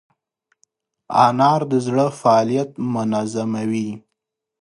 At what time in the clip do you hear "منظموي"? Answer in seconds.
2.93-3.89